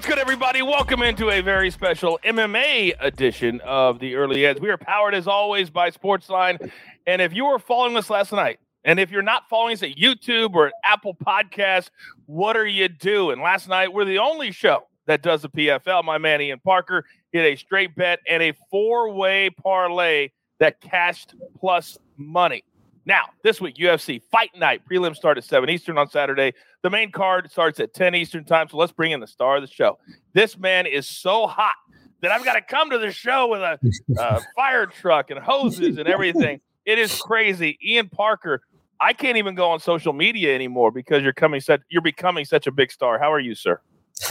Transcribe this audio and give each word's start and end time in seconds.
What's 0.00 0.08
good, 0.08 0.18
everybody? 0.18 0.62
Welcome 0.62 1.02
into 1.02 1.28
a 1.28 1.42
very 1.42 1.70
special 1.70 2.18
MMA 2.24 2.94
edition 3.00 3.60
of 3.60 3.98
the 3.98 4.14
Early 4.14 4.46
Edge. 4.46 4.58
We 4.58 4.70
are 4.70 4.78
powered, 4.78 5.14
as 5.14 5.28
always, 5.28 5.68
by 5.68 5.90
Sportsline. 5.90 6.72
And 7.06 7.20
if 7.20 7.34
you 7.34 7.44
were 7.44 7.58
following 7.58 7.94
us 7.98 8.08
last 8.08 8.32
night, 8.32 8.60
and 8.82 8.98
if 8.98 9.10
you're 9.10 9.20
not 9.20 9.46
following 9.50 9.74
us 9.74 9.82
at 9.82 9.96
YouTube 9.96 10.54
or 10.54 10.68
at 10.68 10.72
Apple 10.86 11.14
Podcasts, 11.14 11.90
what 12.24 12.56
are 12.56 12.66
you 12.66 12.88
doing? 12.88 13.42
Last 13.42 13.68
night, 13.68 13.92
we're 13.92 14.06
the 14.06 14.16
only 14.16 14.52
show 14.52 14.84
that 15.06 15.20
does 15.20 15.42
the 15.42 15.50
PFL. 15.50 16.02
My 16.02 16.16
man 16.16 16.40
Ian 16.40 16.60
Parker 16.60 17.04
hit 17.30 17.44
a 17.44 17.54
straight 17.56 17.94
bet 17.94 18.20
and 18.26 18.42
a 18.42 18.54
four 18.70 19.12
way 19.12 19.50
parlay 19.50 20.30
that 20.60 20.80
cashed 20.80 21.34
plus 21.60 21.98
money. 22.16 22.64
Now, 23.10 23.24
this 23.42 23.60
week, 23.60 23.74
UFC 23.74 24.22
Fight 24.30 24.56
Night. 24.56 24.82
Prelim 24.88 25.16
start 25.16 25.36
at 25.36 25.42
7 25.42 25.68
Eastern 25.68 25.98
on 25.98 26.08
Saturday. 26.08 26.54
The 26.82 26.90
main 26.90 27.10
card 27.10 27.50
starts 27.50 27.80
at 27.80 27.92
10 27.92 28.14
Eastern 28.14 28.44
time. 28.44 28.68
So 28.68 28.76
let's 28.76 28.92
bring 28.92 29.10
in 29.10 29.18
the 29.18 29.26
star 29.26 29.56
of 29.56 29.62
the 29.62 29.66
show. 29.66 29.98
This 30.32 30.56
man 30.56 30.86
is 30.86 31.08
so 31.08 31.48
hot 31.48 31.74
that 32.20 32.30
I've 32.30 32.44
got 32.44 32.52
to 32.52 32.60
come 32.60 32.88
to 32.90 32.98
the 32.98 33.10
show 33.10 33.48
with 33.48 33.62
a 33.62 33.80
uh, 34.16 34.40
fire 34.54 34.86
truck 34.86 35.32
and 35.32 35.40
hoses 35.40 35.98
and 35.98 36.06
everything. 36.06 36.60
It 36.84 37.00
is 37.00 37.20
crazy. 37.20 37.80
Ian 37.84 38.08
Parker, 38.10 38.62
I 39.00 39.12
can't 39.12 39.38
even 39.38 39.56
go 39.56 39.70
on 39.70 39.80
social 39.80 40.12
media 40.12 40.54
anymore 40.54 40.92
because 40.92 41.24
you're 41.24 41.32
coming 41.32 41.60
such 41.60 41.80
you're 41.88 42.02
becoming 42.02 42.44
such 42.44 42.68
a 42.68 42.70
big 42.70 42.92
star. 42.92 43.18
How 43.18 43.32
are 43.32 43.40
you, 43.40 43.56
sir? 43.56 43.80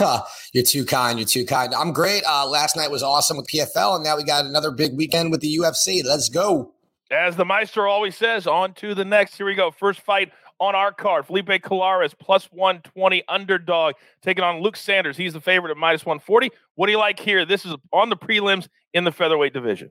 you're 0.54 0.64
too 0.64 0.86
kind. 0.86 1.18
You're 1.18 1.28
too 1.28 1.44
kind. 1.44 1.74
I'm 1.74 1.92
great. 1.92 2.22
Uh, 2.26 2.46
last 2.46 2.76
night 2.76 2.90
was 2.90 3.02
awesome 3.02 3.36
with 3.36 3.46
PFL, 3.46 3.96
and 3.96 4.04
now 4.04 4.16
we 4.16 4.24
got 4.24 4.46
another 4.46 4.70
big 4.70 4.96
weekend 4.96 5.32
with 5.32 5.42
the 5.42 5.54
UFC. 5.58 6.02
Let's 6.02 6.30
go. 6.30 6.72
As 7.10 7.34
the 7.34 7.44
Maestro 7.44 7.90
always 7.90 8.16
says, 8.16 8.46
on 8.46 8.72
to 8.74 8.94
the 8.94 9.04
next. 9.04 9.36
Here 9.36 9.46
we 9.46 9.54
go. 9.54 9.70
First 9.70 10.00
fight 10.00 10.30
on 10.60 10.76
our 10.76 10.92
card. 10.92 11.26
Felipe 11.26 11.48
Colares 11.48 12.14
plus 12.16 12.46
120 12.52 13.24
underdog 13.28 13.94
taking 14.22 14.44
on 14.44 14.62
Luke 14.62 14.76
Sanders. 14.76 15.16
He's 15.16 15.32
the 15.32 15.40
favorite 15.40 15.70
at 15.70 15.76
minus 15.76 16.06
140. 16.06 16.50
What 16.76 16.86
do 16.86 16.92
you 16.92 16.98
like 16.98 17.18
here? 17.18 17.44
This 17.44 17.64
is 17.64 17.74
on 17.92 18.10
the 18.10 18.16
prelims 18.16 18.68
in 18.94 19.04
the 19.04 19.12
featherweight 19.12 19.52
division. 19.52 19.90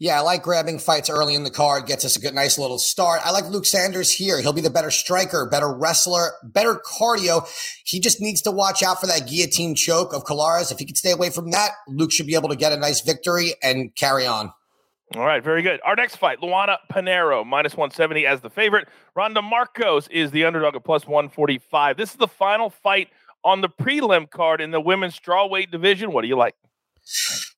Yeah, 0.00 0.18
I 0.18 0.20
like 0.20 0.42
grabbing 0.42 0.78
fights 0.78 1.10
early 1.10 1.34
in 1.34 1.42
the 1.42 1.50
card, 1.50 1.86
gets 1.86 2.04
us 2.04 2.16
a 2.16 2.20
good, 2.20 2.34
nice 2.34 2.56
little 2.56 2.78
start. 2.78 3.20
I 3.24 3.32
like 3.32 3.46
Luke 3.46 3.66
Sanders 3.66 4.12
here. 4.12 4.40
He'll 4.40 4.52
be 4.52 4.60
the 4.60 4.70
better 4.70 4.90
striker, 4.90 5.46
better 5.50 5.72
wrestler, 5.72 6.30
better 6.44 6.76
cardio. 6.76 7.46
He 7.84 8.00
just 8.00 8.20
needs 8.20 8.40
to 8.42 8.50
watch 8.50 8.82
out 8.82 9.00
for 9.00 9.06
that 9.08 9.28
guillotine 9.28 9.74
choke 9.74 10.14
of 10.14 10.24
Colares. 10.24 10.72
If 10.72 10.78
he 10.78 10.86
can 10.86 10.94
stay 10.94 11.10
away 11.10 11.30
from 11.30 11.50
that, 11.50 11.72
Luke 11.88 12.12
should 12.12 12.26
be 12.26 12.36
able 12.36 12.48
to 12.48 12.56
get 12.56 12.72
a 12.72 12.76
nice 12.76 13.00
victory 13.00 13.54
and 13.62 13.94
carry 13.94 14.26
on. 14.26 14.52
All 15.16 15.24
right, 15.24 15.42
very 15.42 15.62
good. 15.62 15.80
Our 15.86 15.96
next 15.96 16.16
fight, 16.16 16.40
Luana 16.40 16.76
Pinheiro, 16.92 17.46
minus 17.46 17.74
170 17.74 18.26
as 18.26 18.42
the 18.42 18.50
favorite. 18.50 18.88
Randa 19.14 19.40
Markos 19.40 20.06
is 20.10 20.30
the 20.30 20.44
underdog 20.44 20.76
at 20.76 20.84
plus 20.84 21.06
145. 21.06 21.96
This 21.96 22.10
is 22.10 22.16
the 22.16 22.28
final 22.28 22.68
fight 22.68 23.08
on 23.42 23.62
the 23.62 23.70
prelim 23.70 24.28
card 24.28 24.60
in 24.60 24.70
the 24.70 24.80
women's 24.80 25.18
strawweight 25.18 25.70
division. 25.70 26.12
What 26.12 26.22
do 26.22 26.28
you 26.28 26.36
like? 26.36 26.54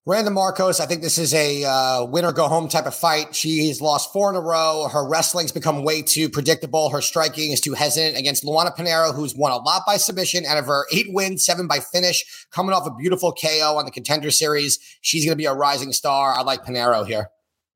Randa 0.07 0.31
Markos, 0.31 0.81
I 0.81 0.87
think 0.87 1.03
this 1.03 1.19
is 1.19 1.35
a 1.35 1.65
uh, 1.65 2.05
winner 2.05 2.31
go 2.33 2.47
home 2.47 2.69
type 2.69 2.87
of 2.87 2.95
fight. 2.95 3.35
She's 3.35 3.81
lost 3.81 4.13
four 4.13 4.31
in 4.31 4.37
a 4.37 4.41
row. 4.41 4.89
Her 4.91 5.07
wrestling's 5.07 5.51
become 5.51 5.83
way 5.83 6.03
too 6.03 6.29
predictable. 6.29 6.89
Her 6.89 7.01
striking 7.01 7.51
is 7.51 7.61
too 7.61 7.75
hesitant 7.75 8.17
against 8.17 8.45
Luana 8.45 8.75
Pinheiro, 8.75 9.13
who's 9.13 9.35
won 9.35 9.51
a 9.51 9.57
lot 9.57 9.83
by 9.87 9.97
submission. 9.97 10.47
Out 10.47 10.57
of 10.57 10.67
her 10.67 10.87
eight 10.93 11.13
wins, 11.13 11.45
seven 11.45 11.67
by 11.67 11.81
finish, 11.81 12.47
coming 12.53 12.73
off 12.73 12.87
a 12.87 12.95
beautiful 12.95 13.33
KO 13.33 13.77
on 13.77 13.85
the 13.85 13.91
contender 13.91 14.31
series. 14.31 14.79
She's 15.01 15.25
going 15.25 15.33
to 15.33 15.37
be 15.37 15.47
a 15.47 15.53
rising 15.53 15.93
star. 15.93 16.33
I 16.33 16.43
like 16.43 16.65
Pinheiro 16.65 17.05
here. 17.05 17.29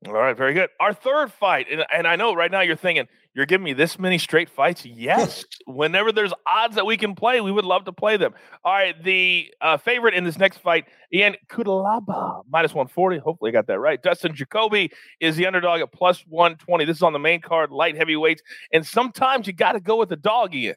All 0.05 0.13
right, 0.13 0.37
very 0.37 0.53
good. 0.53 0.69
Our 0.79 0.93
third 0.93 1.31
fight, 1.31 1.67
and, 1.71 1.83
and 1.91 2.07
I 2.07 2.15
know 2.15 2.35
right 2.35 2.51
now 2.51 2.61
you're 2.61 2.75
thinking, 2.75 3.07
you're 3.33 3.45
giving 3.45 3.65
me 3.65 3.73
this 3.73 3.97
many 3.99 4.17
straight 4.17 4.49
fights? 4.49 4.85
Yes. 4.85 5.43
Whenever 5.65 6.11
there's 6.11 6.31
odds 6.47 6.75
that 6.75 6.85
we 6.85 6.95
can 6.95 7.15
play, 7.15 7.41
we 7.41 7.51
would 7.51 7.65
love 7.65 7.85
to 7.85 7.91
play 7.91 8.15
them. 8.15 8.33
All 8.63 8.71
right, 8.71 9.01
the 9.03 9.51
uh, 9.59 9.77
favorite 9.77 10.13
in 10.13 10.23
this 10.23 10.37
next 10.37 10.59
fight, 10.59 10.85
Ian 11.11 11.35
Cutelaba, 11.49 12.43
minus 12.49 12.73
140. 12.73 13.17
Hopefully 13.17 13.49
I 13.49 13.51
got 13.51 13.67
that 13.67 13.79
right. 13.79 14.01
Dustin 14.01 14.33
Jacoby 14.35 14.91
is 15.19 15.35
the 15.35 15.47
underdog 15.47 15.81
at 15.81 15.91
plus 15.91 16.23
120. 16.29 16.85
This 16.85 16.97
is 16.97 17.03
on 17.03 17.13
the 17.13 17.19
main 17.19 17.41
card, 17.41 17.71
light 17.71 17.97
heavyweights. 17.97 18.41
And 18.71 18.85
sometimes 18.85 19.47
you 19.47 19.53
got 19.53 19.73
to 19.73 19.79
go 19.79 19.97
with 19.97 20.09
the 20.09 20.15
dog, 20.15 20.55
Ian. 20.55 20.75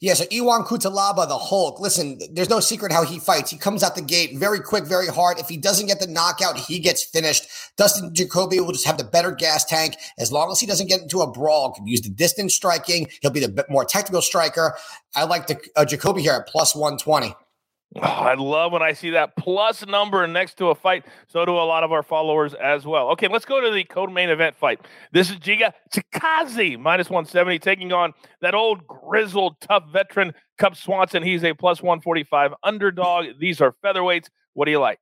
Yeah, 0.00 0.14
so 0.14 0.24
Ion 0.32 0.64
Cutelaba, 0.64 1.26
the 1.28 1.38
Hulk. 1.38 1.80
Listen, 1.80 2.18
there's 2.32 2.48
no 2.48 2.60
secret 2.60 2.92
how 2.92 3.04
he 3.04 3.18
fights. 3.18 3.50
He 3.50 3.58
comes 3.58 3.82
out 3.82 3.96
the 3.96 4.02
gate 4.02 4.36
very 4.36 4.60
quick, 4.60 4.84
very 4.84 5.08
hard. 5.08 5.38
If 5.38 5.48
he 5.48 5.56
doesn't 5.56 5.86
get 5.86 5.98
the 5.98 6.06
knockout, 6.06 6.56
he 6.56 6.78
gets 6.78 7.02
finished. 7.02 7.48
Dustin 7.76 8.14
Jacoby 8.14 8.60
will 8.60 8.72
just 8.72 8.86
have 8.86 8.98
the 8.98 9.04
better 9.04 9.32
gas 9.32 9.64
tank 9.64 9.96
as 10.18 10.30
long 10.30 10.52
as 10.52 10.60
he 10.60 10.66
doesn't 10.66 10.88
get 10.88 11.02
into 11.02 11.20
a 11.20 11.30
brawl. 11.30 11.72
Can 11.72 11.86
use 11.86 12.00
the 12.00 12.10
distance 12.10 12.54
striking. 12.54 13.08
He'll 13.20 13.32
be 13.32 13.40
the 13.40 13.48
bit 13.48 13.68
more 13.68 13.84
technical 13.84 14.22
striker. 14.22 14.74
I 15.16 15.24
like 15.24 15.48
the 15.48 15.60
uh, 15.74 15.84
Jacoby 15.84 16.22
here 16.22 16.32
at 16.32 16.46
plus 16.46 16.76
120. 16.76 17.34
Oh, 17.96 18.00
I 18.02 18.34
love 18.34 18.72
when 18.72 18.82
I 18.82 18.92
see 18.92 19.10
that 19.10 19.36
plus 19.36 19.86
number 19.86 20.26
next 20.26 20.58
to 20.58 20.66
a 20.68 20.74
fight. 20.74 21.04
So 21.26 21.44
do 21.44 21.52
a 21.52 21.64
lot 21.64 21.84
of 21.84 21.92
our 21.92 22.02
followers 22.02 22.54
as 22.54 22.86
well. 22.86 23.08
Okay, 23.10 23.28
let's 23.28 23.44
go 23.44 23.60
to 23.60 23.70
the 23.70 23.84
code 23.84 24.12
main 24.12 24.28
event 24.30 24.56
fight. 24.56 24.80
This 25.12 25.30
is 25.30 25.36
Giga 25.36 25.72
Chikadze, 25.92 26.78
minus 26.78 27.08
170, 27.10 27.58
taking 27.58 27.92
on 27.92 28.12
that 28.40 28.54
old 28.54 28.86
grizzled, 28.86 29.60
tough 29.60 29.84
veteran, 29.92 30.34
Cub 30.58 30.76
Swanson. 30.76 31.22
He's 31.22 31.44
a 31.44 31.54
plus 31.54 31.82
145 31.82 32.54
underdog. 32.62 33.26
These 33.38 33.60
are 33.60 33.74
featherweights. 33.84 34.28
What 34.54 34.64
do 34.66 34.70
you 34.70 34.80
like? 34.80 35.00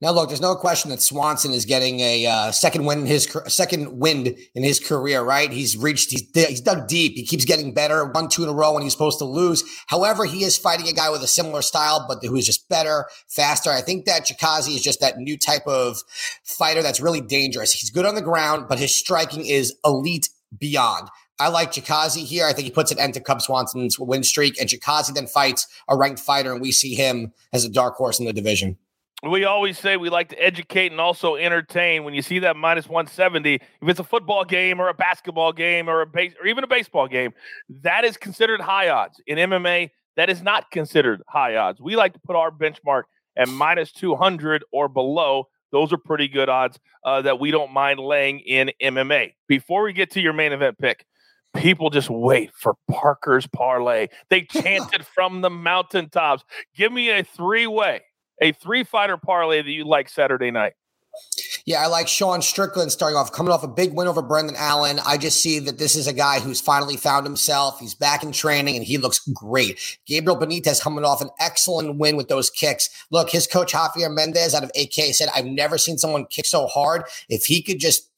Now, 0.00 0.12
look, 0.12 0.28
there's 0.28 0.40
no 0.40 0.54
question 0.54 0.92
that 0.92 1.02
Swanson 1.02 1.52
is 1.52 1.64
getting 1.64 1.98
a 1.98 2.24
uh, 2.24 2.52
second 2.52 2.84
win 2.84 3.00
in 3.00 3.06
his 3.06 3.28
second 3.48 3.98
wind 3.98 4.36
in 4.54 4.62
his 4.62 4.78
career. 4.78 5.22
Right? 5.22 5.50
He's 5.50 5.76
reached. 5.76 6.12
He's 6.12 6.22
he's 6.32 6.60
dug 6.60 6.86
deep. 6.86 7.14
He 7.14 7.26
keeps 7.26 7.44
getting 7.44 7.74
better. 7.74 8.04
One 8.04 8.28
two 8.28 8.44
in 8.44 8.48
a 8.48 8.52
row 8.52 8.74
when 8.74 8.84
he's 8.84 8.92
supposed 8.92 9.18
to 9.18 9.24
lose. 9.24 9.64
However, 9.88 10.24
he 10.24 10.44
is 10.44 10.56
fighting 10.56 10.86
a 10.86 10.92
guy 10.92 11.10
with 11.10 11.22
a 11.24 11.26
similar 11.26 11.62
style, 11.62 12.04
but 12.06 12.22
who 12.22 12.36
is 12.36 12.46
just 12.46 12.68
better, 12.68 13.06
faster. 13.26 13.70
I 13.70 13.80
think 13.80 14.04
that 14.04 14.26
Chikadze 14.26 14.72
is 14.72 14.82
just 14.82 15.00
that 15.00 15.18
new 15.18 15.36
type 15.36 15.66
of 15.66 15.98
fighter 16.44 16.80
that's 16.80 17.00
really 17.00 17.20
dangerous. 17.20 17.72
He's 17.72 17.90
good 17.90 18.06
on 18.06 18.14
the 18.14 18.22
ground, 18.22 18.66
but 18.68 18.78
his 18.78 18.94
striking 18.94 19.46
is 19.46 19.74
elite 19.84 20.28
beyond. 20.56 21.08
I 21.40 21.48
like 21.48 21.72
Chikadze 21.72 22.24
here. 22.24 22.46
I 22.46 22.52
think 22.52 22.66
he 22.66 22.70
puts 22.70 22.92
an 22.92 23.00
end 23.00 23.14
to 23.14 23.20
Cub 23.20 23.42
Swanson's 23.42 23.98
win 23.98 24.22
streak, 24.22 24.60
and 24.60 24.68
Chikadze 24.68 25.12
then 25.12 25.26
fights 25.26 25.66
a 25.88 25.96
ranked 25.96 26.20
fighter, 26.20 26.52
and 26.52 26.60
we 26.60 26.70
see 26.70 26.94
him 26.94 27.32
as 27.52 27.64
a 27.64 27.68
dark 27.68 27.96
horse 27.96 28.20
in 28.20 28.26
the 28.26 28.32
division 28.32 28.78
we 29.26 29.44
always 29.44 29.78
say 29.78 29.96
we 29.96 30.10
like 30.10 30.28
to 30.28 30.42
educate 30.42 30.92
and 30.92 31.00
also 31.00 31.34
entertain. 31.34 32.04
When 32.04 32.14
you 32.14 32.22
see 32.22 32.38
that 32.40 32.56
minus 32.56 32.88
170, 32.88 33.54
if 33.54 33.62
it's 33.82 33.98
a 33.98 34.04
football 34.04 34.44
game 34.44 34.80
or 34.80 34.88
a 34.88 34.94
basketball 34.94 35.52
game 35.52 35.88
or 35.88 36.02
a 36.02 36.06
base 36.06 36.34
or 36.40 36.46
even 36.46 36.62
a 36.62 36.68
baseball 36.68 37.08
game, 37.08 37.32
that 37.82 38.04
is 38.04 38.16
considered 38.16 38.60
high 38.60 38.90
odds. 38.90 39.20
In 39.26 39.38
MMA, 39.38 39.90
that 40.16 40.30
is 40.30 40.40
not 40.40 40.70
considered 40.70 41.22
high 41.26 41.56
odds. 41.56 41.80
We 41.80 41.96
like 41.96 42.12
to 42.12 42.20
put 42.20 42.36
our 42.36 42.52
benchmark 42.52 43.04
at 43.36 43.48
minus 43.48 43.92
200 43.92 44.64
or 44.72 44.88
below. 44.88 45.48
Those 45.72 45.92
are 45.92 45.98
pretty 45.98 46.28
good 46.28 46.48
odds 46.48 46.78
uh, 47.04 47.22
that 47.22 47.40
we 47.40 47.50
don't 47.50 47.72
mind 47.72 47.98
laying 47.98 48.38
in 48.40 48.70
MMA. 48.80 49.34
Before 49.48 49.82
we 49.82 49.92
get 49.92 50.12
to 50.12 50.20
your 50.20 50.32
main 50.32 50.52
event 50.52 50.78
pick, 50.78 51.04
people 51.56 51.90
just 51.90 52.08
wait 52.08 52.52
for 52.54 52.74
Parker's 52.88 53.48
parlay. 53.48 54.06
They 54.30 54.42
chanted 54.50 55.04
from 55.04 55.40
the 55.40 55.50
mountaintops. 55.50 56.44
Give 56.76 56.92
me 56.92 57.10
a 57.10 57.24
three 57.24 57.66
way 57.66 58.02
a 58.40 58.52
three 58.52 58.84
fighter 58.84 59.16
parlay 59.16 59.62
that 59.62 59.70
you 59.70 59.84
like 59.84 60.08
Saturday 60.08 60.50
night? 60.50 60.74
Yeah, 61.64 61.82
I 61.82 61.86
like 61.86 62.08
Sean 62.08 62.40
Strickland 62.40 62.92
starting 62.92 63.16
off, 63.16 63.32
coming 63.32 63.52
off 63.52 63.62
a 63.62 63.68
big 63.68 63.92
win 63.92 64.08
over 64.08 64.22
Brendan 64.22 64.56
Allen. 64.56 65.00
I 65.04 65.18
just 65.18 65.42
see 65.42 65.58
that 65.58 65.78
this 65.78 65.96
is 65.96 66.06
a 66.06 66.12
guy 66.12 66.40
who's 66.40 66.60
finally 66.60 66.96
found 66.96 67.26
himself. 67.26 67.80
He's 67.80 67.94
back 67.94 68.22
in 68.22 68.32
training 68.32 68.76
and 68.76 68.84
he 68.84 68.98
looks 68.98 69.20
great. 69.34 69.98
Gabriel 70.06 70.38
Benitez 70.38 70.80
coming 70.80 71.04
off 71.04 71.20
an 71.20 71.30
excellent 71.40 71.98
win 71.98 72.16
with 72.16 72.28
those 72.28 72.50
kicks. 72.50 72.88
Look, 73.10 73.30
his 73.30 73.46
coach 73.46 73.72
Javier 73.72 74.12
Mendez 74.12 74.54
out 74.54 74.64
of 74.64 74.70
AK 74.80 75.14
said, 75.14 75.28
I've 75.34 75.44
never 75.44 75.76
seen 75.76 75.98
someone 75.98 76.26
kick 76.26 76.46
so 76.46 76.66
hard. 76.66 77.02
If 77.28 77.44
he 77.44 77.62
could 77.62 77.80
just 77.80 78.08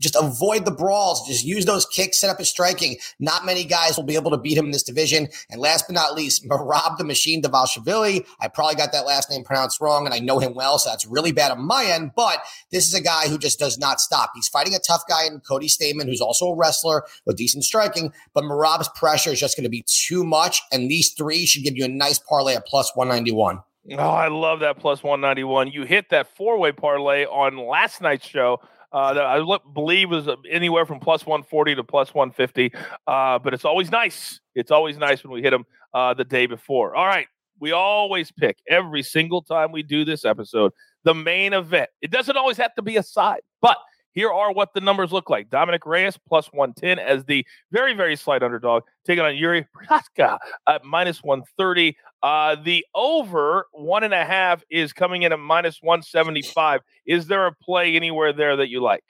just 0.00 0.16
avoid 0.16 0.64
the 0.64 0.70
brawls. 0.70 1.26
Just 1.26 1.44
use 1.44 1.64
those 1.64 1.86
kicks, 1.86 2.20
set 2.20 2.30
up 2.30 2.38
his 2.38 2.50
striking. 2.50 2.96
Not 3.18 3.46
many 3.46 3.64
guys 3.64 3.96
will 3.96 4.04
be 4.04 4.14
able 4.14 4.30
to 4.30 4.36
beat 4.36 4.58
him 4.58 4.66
in 4.66 4.70
this 4.70 4.82
division. 4.82 5.28
And 5.50 5.60
last 5.60 5.86
but 5.88 5.94
not 5.94 6.14
least, 6.14 6.44
Merab 6.48 6.98
the 6.98 7.04
Machine 7.04 7.42
Dvalishvili. 7.42 8.26
I 8.40 8.48
probably 8.48 8.76
got 8.76 8.92
that 8.92 9.06
last 9.06 9.30
name 9.30 9.44
pronounced 9.44 9.80
wrong, 9.80 10.04
and 10.04 10.14
I 10.14 10.18
know 10.18 10.38
him 10.38 10.54
well, 10.54 10.78
so 10.78 10.90
that's 10.90 11.06
really 11.06 11.32
bad 11.32 11.52
on 11.52 11.64
my 11.64 11.84
end. 11.84 12.12
But 12.14 12.42
this 12.70 12.86
is 12.86 12.94
a 12.94 13.02
guy 13.02 13.28
who 13.28 13.38
just 13.38 13.58
does 13.58 13.78
not 13.78 14.00
stop. 14.00 14.30
He's 14.34 14.48
fighting 14.48 14.74
a 14.74 14.78
tough 14.78 15.02
guy 15.08 15.26
in 15.26 15.40
Cody 15.40 15.68
Stamann, 15.68 16.06
who's 16.06 16.20
also 16.20 16.46
a 16.46 16.56
wrestler 16.56 17.04
with 17.24 17.36
decent 17.36 17.64
striking. 17.64 18.12
But 18.32 18.44
Merab's 18.44 18.88
pressure 18.94 19.30
is 19.30 19.40
just 19.40 19.56
going 19.56 19.64
to 19.64 19.70
be 19.70 19.84
too 19.86 20.24
much, 20.24 20.60
and 20.72 20.90
these 20.90 21.12
three 21.12 21.46
should 21.46 21.64
give 21.64 21.76
you 21.76 21.84
a 21.84 21.88
nice 21.88 22.18
parlay 22.18 22.54
at 22.54 22.66
plus 22.66 22.94
191. 22.94 23.60
Oh, 23.92 23.96
I 23.96 24.28
love 24.28 24.60
that 24.60 24.78
plus 24.78 25.02
191. 25.02 25.68
You 25.68 25.82
hit 25.84 26.08
that 26.08 26.34
four 26.36 26.58
way 26.58 26.72
parlay 26.72 27.26
on 27.26 27.58
last 27.58 28.00
night's 28.00 28.26
show 28.26 28.60
uh, 28.94 29.42
I 29.42 29.58
believe 29.72 30.10
was 30.10 30.28
uh, 30.28 30.36
anywhere 30.48 30.86
from 30.86 31.00
plus 31.00 31.26
140 31.26 31.74
to 31.74 31.84
plus 31.84 32.14
150. 32.14 32.72
Uh, 33.06 33.38
but 33.40 33.52
it's 33.52 33.64
always 33.64 33.90
nice. 33.90 34.40
It's 34.54 34.70
always 34.70 34.96
nice 34.96 35.24
when 35.24 35.32
we 35.32 35.42
hit 35.42 35.50
them 35.50 35.66
uh, 35.92 36.14
the 36.14 36.24
day 36.24 36.46
before. 36.46 36.94
All 36.94 37.06
right. 37.06 37.26
We 37.60 37.72
always 37.72 38.30
pick 38.32 38.58
every 38.68 39.02
single 39.02 39.42
time 39.42 39.72
we 39.72 39.82
do 39.82 40.04
this 40.04 40.24
episode 40.24 40.72
the 41.04 41.14
main 41.14 41.52
event. 41.52 41.90
It 42.00 42.10
doesn't 42.10 42.36
always 42.36 42.56
have 42.56 42.74
to 42.74 42.82
be 42.82 42.96
a 42.96 43.02
side, 43.02 43.42
but 43.60 43.76
Here 44.14 44.30
are 44.30 44.52
what 44.52 44.74
the 44.74 44.80
numbers 44.80 45.12
look 45.12 45.28
like. 45.28 45.50
Dominic 45.50 45.84
Reyes 45.86 46.18
plus 46.28 46.46
110 46.52 46.98
as 46.98 47.24
the 47.24 47.44
very, 47.72 47.94
very 47.94 48.16
slight 48.16 48.42
underdog, 48.42 48.84
taking 49.04 49.24
on 49.24 49.36
Yuri 49.36 49.66
Prochazka 49.76 50.38
at 50.68 50.84
minus 50.84 51.22
130. 51.22 51.96
Uh, 52.22 52.56
the 52.62 52.86
over 52.94 53.66
one 53.72 54.04
and 54.04 54.14
a 54.14 54.24
half 54.24 54.62
is 54.70 54.92
coming 54.92 55.22
in 55.22 55.32
at 55.32 55.38
minus 55.38 55.82
175. 55.82 56.80
Is 57.06 57.26
there 57.26 57.46
a 57.46 57.52
play 57.52 57.96
anywhere 57.96 58.32
there 58.32 58.56
that 58.56 58.68
you 58.68 58.80
like? 58.80 59.04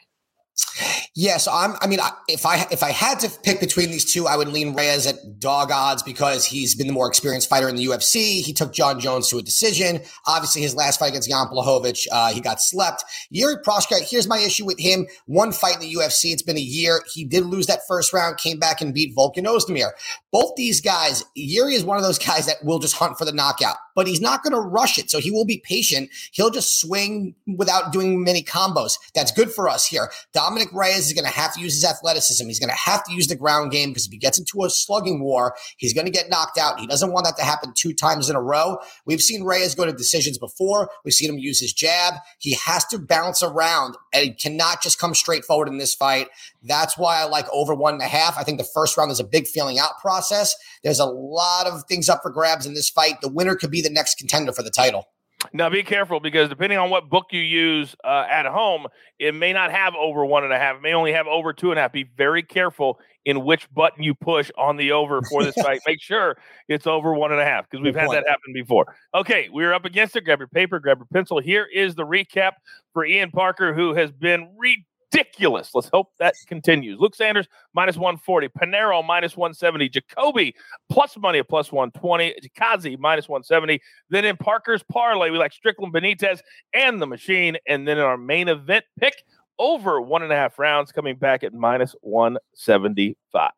Yeah, 1.16 1.36
so 1.36 1.52
I'm. 1.52 1.74
I 1.80 1.86
mean, 1.86 2.00
if 2.26 2.44
I 2.44 2.66
if 2.72 2.82
I 2.82 2.90
had 2.90 3.20
to 3.20 3.30
pick 3.44 3.60
between 3.60 3.92
these 3.92 4.04
two, 4.04 4.26
I 4.26 4.36
would 4.36 4.48
lean 4.48 4.74
Reyes 4.74 5.06
at 5.06 5.38
dog 5.38 5.70
odds 5.70 6.02
because 6.02 6.44
he's 6.44 6.74
been 6.74 6.88
the 6.88 6.92
more 6.92 7.06
experienced 7.06 7.48
fighter 7.48 7.68
in 7.68 7.76
the 7.76 7.86
UFC. 7.86 8.40
He 8.40 8.52
took 8.52 8.72
Jon 8.72 8.98
Jones 8.98 9.28
to 9.28 9.38
a 9.38 9.42
decision. 9.42 10.00
Obviously, 10.26 10.62
his 10.62 10.74
last 10.74 10.98
fight 10.98 11.10
against 11.10 11.28
Jan 11.28 11.46
Blachowicz, 11.46 12.08
uh, 12.10 12.32
he 12.32 12.40
got 12.40 12.60
slept. 12.60 13.04
Yuri 13.30 13.56
Prochazka. 13.64 14.00
Here's 14.00 14.26
my 14.26 14.38
issue 14.38 14.64
with 14.64 14.80
him: 14.80 15.06
one 15.26 15.52
fight 15.52 15.76
in 15.76 15.82
the 15.82 15.94
UFC. 15.94 16.32
It's 16.32 16.42
been 16.42 16.58
a 16.58 16.60
year. 16.60 17.00
He 17.12 17.24
did 17.24 17.46
lose 17.46 17.68
that 17.68 17.82
first 17.86 18.12
round. 18.12 18.38
Came 18.38 18.58
back 18.58 18.80
and 18.80 18.92
beat 18.92 19.14
Volkan 19.14 19.44
Ozdemir. 19.44 19.90
Both 20.32 20.56
these 20.56 20.80
guys, 20.80 21.24
Yuri 21.36 21.76
is 21.76 21.84
one 21.84 21.96
of 21.96 22.02
those 22.02 22.18
guys 22.18 22.46
that 22.46 22.56
will 22.64 22.80
just 22.80 22.96
hunt 22.96 23.18
for 23.18 23.24
the 23.24 23.30
knockout, 23.30 23.76
but 23.94 24.06
he's 24.06 24.20
not 24.20 24.42
going 24.42 24.52
to 24.52 24.60
rush 24.60 24.98
it. 24.98 25.10
So 25.10 25.18
he 25.18 25.30
will 25.30 25.44
be 25.44 25.62
patient. 25.64 26.10
He'll 26.32 26.50
just 26.50 26.80
swing 26.80 27.34
without 27.56 27.92
doing 27.92 28.22
many 28.22 28.42
combos. 28.42 28.98
That's 29.14 29.32
good 29.32 29.52
for 29.52 29.68
us 29.68 29.86
here. 29.86 30.10
Dominic 30.32 30.68
Reyes 30.72 31.06
is 31.06 31.12
going 31.12 31.26
to 31.26 31.32
have 31.32 31.54
to 31.54 31.60
use 31.60 31.74
his 31.74 31.84
athleticism. 31.84 32.46
He's 32.46 32.60
going 32.60 32.70
to 32.70 32.76
have 32.76 33.04
to 33.04 33.12
use 33.12 33.26
the 33.26 33.36
ground 33.36 33.72
game 33.72 33.90
because 33.90 34.06
if 34.06 34.12
he 34.12 34.18
gets 34.18 34.38
into 34.38 34.64
a 34.64 34.70
slugging 34.70 35.22
war, 35.22 35.54
he's 35.76 35.94
going 35.94 36.06
to 36.06 36.12
get 36.12 36.30
knocked 36.30 36.58
out. 36.58 36.80
He 36.80 36.86
doesn't 36.86 37.12
want 37.12 37.26
that 37.26 37.36
to 37.36 37.44
happen 37.44 37.72
two 37.74 37.92
times 37.92 38.28
in 38.28 38.36
a 38.36 38.42
row. 38.42 38.78
We've 39.06 39.22
seen 39.22 39.44
Reyes 39.44 39.74
go 39.74 39.84
to 39.84 39.92
decisions 39.92 40.38
before. 40.38 40.90
We've 41.04 41.14
seen 41.14 41.30
him 41.30 41.38
use 41.38 41.60
his 41.60 41.72
jab. 41.72 42.14
He 42.38 42.54
has 42.54 42.84
to 42.86 42.98
bounce 42.98 43.42
around 43.42 43.96
and 44.12 44.38
cannot 44.38 44.82
just 44.82 44.98
come 44.98 45.14
straight 45.14 45.44
forward 45.44 45.68
in 45.68 45.78
this 45.78 45.94
fight. 45.94 46.28
That's 46.62 46.96
why 46.96 47.20
I 47.20 47.24
like 47.24 47.46
over 47.52 47.74
one 47.74 47.94
and 47.94 48.02
a 48.02 48.06
half. 48.06 48.38
I 48.38 48.42
think 48.42 48.58
the 48.58 48.64
first 48.64 48.96
round 48.96 49.10
is 49.10 49.20
a 49.20 49.24
big 49.24 49.46
feeling 49.46 49.78
out 49.78 49.98
process. 50.00 50.54
There's 50.82 50.98
a 50.98 51.04
lot 51.04 51.66
of 51.66 51.84
things 51.84 52.08
up 52.08 52.22
for 52.22 52.30
grabs 52.30 52.66
in 52.66 52.74
this 52.74 52.88
fight. 52.88 53.20
The 53.20 53.28
winner 53.28 53.54
could 53.54 53.70
be 53.70 53.82
the 53.84 53.90
next 53.90 54.18
contender 54.18 54.52
for 54.52 54.62
the 54.62 54.70
title. 54.70 55.06
Now 55.52 55.68
be 55.68 55.82
careful 55.82 56.20
because 56.20 56.48
depending 56.48 56.78
on 56.78 56.90
what 56.90 57.10
book 57.10 57.26
you 57.30 57.40
use 57.40 57.94
uh, 58.02 58.26
at 58.30 58.46
home, 58.46 58.86
it 59.18 59.34
may 59.34 59.52
not 59.52 59.70
have 59.70 59.94
over 59.94 60.24
one 60.24 60.42
and 60.44 60.52
a 60.52 60.58
half. 60.58 60.76
It 60.76 60.82
may 60.82 60.94
only 60.94 61.12
have 61.12 61.26
over 61.26 61.52
two 61.52 61.70
and 61.70 61.78
a 61.78 61.82
half. 61.82 61.92
Be 61.92 62.04
very 62.16 62.42
careful 62.42 62.98
in 63.24 63.44
which 63.44 63.70
button 63.72 64.02
you 64.02 64.14
push 64.14 64.50
on 64.56 64.76
the 64.76 64.92
over 64.92 65.20
for 65.22 65.44
this 65.44 65.54
fight. 65.56 65.80
Make 65.86 66.00
sure 66.00 66.36
it's 66.68 66.86
over 66.86 67.14
one 67.14 67.32
and 67.32 67.40
a 67.40 67.44
half 67.44 67.68
because 67.68 67.82
we've 67.84 67.94
Good 67.94 68.00
had 68.00 68.06
point. 68.06 68.24
that 68.24 68.30
happen 68.30 68.52
before. 68.54 68.96
Okay, 69.14 69.48
we're 69.52 69.72
up 69.72 69.84
against 69.84 70.16
it. 70.16 70.24
Grab 70.24 70.38
your 70.38 70.48
paper, 70.48 70.78
grab 70.78 70.98
your 70.98 71.08
pencil. 71.12 71.40
Here 71.40 71.66
is 71.72 71.94
the 71.94 72.04
recap 72.06 72.52
for 72.92 73.04
Ian 73.04 73.30
Parker, 73.30 73.74
who 73.74 73.94
has 73.94 74.10
been 74.12 74.50
re 74.56 74.84
ridiculous. 75.14 75.70
Let's 75.74 75.88
hope 75.88 76.08
that 76.18 76.34
continues. 76.46 76.98
Luke 76.98 77.14
Sanders 77.14 77.46
minus 77.72 77.96
140, 77.96 78.48
Pinheiro 78.48 79.04
minus 79.04 79.36
170, 79.36 79.88
Jacoby 79.88 80.54
plus 80.90 81.16
money 81.16 81.38
at 81.38 81.48
plus 81.48 81.72
120, 81.72 82.34
Kazi 82.56 82.96
minus 82.96 83.28
170. 83.28 83.80
Then 84.10 84.24
in 84.24 84.36
Parker's 84.36 84.82
parlay, 84.82 85.30
we 85.30 85.38
like 85.38 85.52
Strickland 85.52 85.92
Benitez 85.92 86.40
and 86.72 87.00
the 87.00 87.06
machine. 87.06 87.56
And 87.66 87.86
then 87.86 87.98
in 87.98 88.04
our 88.04 88.18
main 88.18 88.48
event 88.48 88.84
pick, 88.98 89.24
over 89.58 90.00
one 90.00 90.22
and 90.22 90.32
a 90.32 90.36
half 90.36 90.58
rounds, 90.58 90.90
coming 90.90 91.16
back 91.16 91.44
at 91.44 91.54
minus 91.54 91.94
175. 92.00 93.50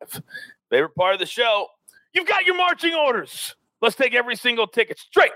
Favorite 0.69 0.95
part 0.95 1.13
of 1.13 1.19
the 1.19 1.25
show, 1.25 1.67
you've 2.13 2.27
got 2.27 2.45
your 2.45 2.55
marching 2.55 2.93
orders. 2.93 3.55
Let's 3.81 3.95
take 3.95 4.13
every 4.13 4.35
single 4.35 4.67
ticket 4.67 4.99
straight 4.99 5.31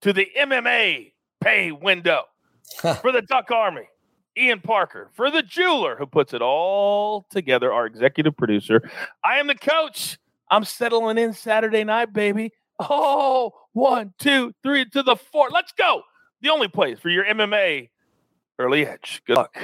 to 0.00 0.12
the 0.12 0.26
MMA 0.38 1.12
pay 1.40 1.70
window 1.70 2.24
for 3.00 3.12
the 3.12 3.22
Duck 3.22 3.50
Army. 3.50 3.88
Ian 4.36 4.60
Parker, 4.60 5.10
for 5.12 5.30
the 5.30 5.42
jeweler 5.42 5.96
who 5.96 6.06
puts 6.06 6.34
it 6.34 6.42
all 6.42 7.26
together, 7.30 7.72
our 7.72 7.86
executive 7.86 8.36
producer. 8.36 8.88
I 9.22 9.38
am 9.38 9.46
the 9.46 9.54
coach. 9.54 10.18
I'm 10.50 10.64
settling 10.64 11.18
in 11.18 11.32
Saturday 11.32 11.84
night, 11.84 12.12
baby. 12.12 12.52
Oh, 12.78 13.52
one, 13.72 14.14
two, 14.18 14.52
three 14.62 14.84
to 14.86 15.02
the 15.02 15.16
four. 15.16 15.50
Let's 15.50 15.72
go. 15.72 16.02
The 16.40 16.50
only 16.50 16.68
place 16.68 16.98
for 16.98 17.08
your 17.08 17.24
MMA 17.24 17.90
early 18.58 18.86
edge. 18.86 19.22
Good 19.26 19.36
luck. 19.36 19.56